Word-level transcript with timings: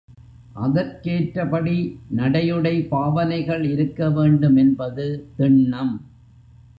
அதற்கேற்றபடி 0.55 1.75
நடையுடை 2.15 2.87
பாவனைகள் 2.87 3.63
இருக்க 3.63 4.09
வேண்டும் 4.09 4.55
என்பது 4.55 5.05
திண்ணம். 5.37 5.93